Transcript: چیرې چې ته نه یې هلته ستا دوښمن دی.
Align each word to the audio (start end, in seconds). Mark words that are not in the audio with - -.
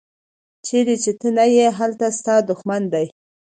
چیرې 0.65 0.95
چې 1.03 1.11
ته 1.19 1.27
نه 1.37 1.45
یې 1.55 1.67
هلته 1.79 2.07
ستا 2.17 2.35
دوښمن 2.49 2.83
دی. 2.93 3.05